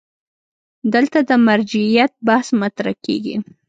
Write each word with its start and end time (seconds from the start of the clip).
دلته 0.93 1.19
د 1.29 1.31
مرجعیت 1.47 2.11
بحث 2.27 2.47
مطرح 2.61 2.93
کېږي. 3.05 3.35